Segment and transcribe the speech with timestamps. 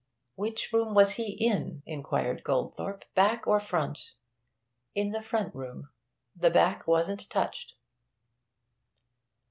[0.33, 3.03] 'Which room was he in?' inquired Goldthorpe.
[3.13, 4.15] 'Back or front?'
[4.95, 5.89] 'In the front room.
[6.35, 7.75] The back wasn't touched.'